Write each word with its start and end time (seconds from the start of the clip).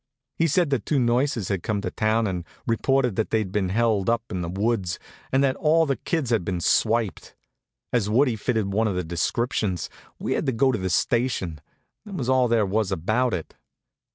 He 0.35 0.47
said 0.47 0.71
the 0.71 0.79
two 0.79 0.97
nurses 0.99 1.49
had 1.49 1.61
come 1.61 1.79
to 1.81 1.91
town 1.91 2.25
and 2.25 2.43
reported 2.65 3.17
that 3.17 3.29
they'd 3.29 3.51
been 3.51 3.69
held 3.69 4.09
up 4.09 4.23
in 4.31 4.41
the 4.41 4.49
woods 4.49 4.97
and 5.31 5.43
that 5.43 5.55
all 5.57 5.85
the 5.85 5.95
kids 5.95 6.31
had 6.31 6.43
been 6.43 6.59
swiped. 6.59 7.35
As 7.93 8.09
Woodie 8.09 8.35
fitted 8.35 8.73
one 8.73 8.87
of 8.87 8.95
the 8.95 9.03
descriptions, 9.03 9.91
we 10.17 10.33
had 10.33 10.47
to 10.47 10.53
go 10.53 10.71
to 10.71 10.79
the 10.79 10.89
station, 10.89 11.61
that 12.05 12.15
was 12.15 12.29
all 12.29 12.47
there 12.47 12.65
was 12.65 12.91
about 12.91 13.35
it. 13.35 13.53